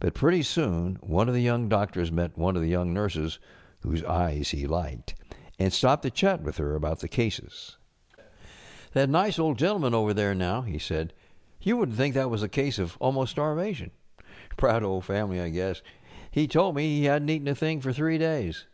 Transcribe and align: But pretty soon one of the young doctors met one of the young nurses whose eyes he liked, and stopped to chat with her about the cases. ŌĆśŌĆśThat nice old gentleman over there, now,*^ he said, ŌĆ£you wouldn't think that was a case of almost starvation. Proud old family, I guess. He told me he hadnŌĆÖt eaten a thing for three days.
But 0.00 0.12
pretty 0.12 0.42
soon 0.42 0.96
one 0.96 1.26
of 1.26 1.32
the 1.32 1.40
young 1.40 1.66
doctors 1.70 2.12
met 2.12 2.36
one 2.36 2.56
of 2.56 2.60
the 2.62 2.68
young 2.68 2.92
nurses 2.92 3.38
whose 3.80 4.04
eyes 4.04 4.50
he 4.50 4.66
liked, 4.66 5.14
and 5.58 5.72
stopped 5.72 6.02
to 6.02 6.10
chat 6.10 6.42
with 6.42 6.58
her 6.58 6.74
about 6.74 6.98
the 7.00 7.08
cases. 7.08 7.78
ŌĆśŌĆśThat 8.94 9.08
nice 9.08 9.38
old 9.38 9.56
gentleman 9.56 9.94
over 9.94 10.12
there, 10.12 10.34
now,*^ 10.34 10.66
he 10.68 10.78
said, 10.78 11.14
ŌĆ£you 11.64 11.78
wouldn't 11.78 11.96
think 11.96 12.14
that 12.16 12.28
was 12.28 12.42
a 12.42 12.50
case 12.50 12.78
of 12.78 12.98
almost 13.00 13.30
starvation. 13.30 13.92
Proud 14.58 14.82
old 14.82 15.06
family, 15.06 15.40
I 15.40 15.48
guess. 15.48 15.80
He 16.30 16.46
told 16.46 16.76
me 16.76 16.98
he 17.00 17.06
hadnŌĆÖt 17.06 17.30
eaten 17.30 17.48
a 17.48 17.54
thing 17.54 17.80
for 17.80 17.94
three 17.94 18.18
days. 18.18 18.66